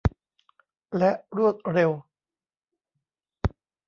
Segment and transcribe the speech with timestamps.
[0.97, 1.91] และรวดเร็ว